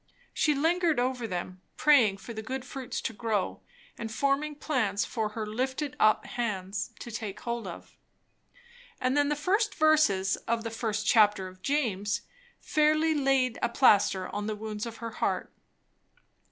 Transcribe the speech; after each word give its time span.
She 0.33 0.55
lingered 0.55 0.99
over 0.99 1.27
them, 1.27 1.61
praying 1.77 2.17
for 2.17 2.33
the 2.33 2.41
good 2.41 2.65
fruits 2.65 3.01
to 3.01 3.13
grow, 3.13 3.61
and 3.99 4.11
forming 4.11 4.55
plans 4.55 5.05
for 5.05 5.29
her 5.37 5.45
"lifted 5.45 5.95
up" 5.99 6.25
hands 6.25 6.89
to 7.01 7.11
take 7.11 7.41
hold 7.41 7.67
of. 7.67 7.95
And 8.99 9.15
then 9.15 9.29
the 9.29 9.35
first 9.35 9.75
verses 9.75 10.37
of 10.47 10.63
the 10.63 10.71
first 10.71 11.05
chapter 11.05 11.47
of 11.47 11.61
James 11.61 12.21
fairly 12.59 13.13
laid 13.13 13.59
a 13.61 13.69
plaister 13.69 14.27
on 14.29 14.47
the 14.47 14.55
wounds 14.55 14.87
of 14.87 14.97
her 15.05 15.11
heart. 15.11 15.53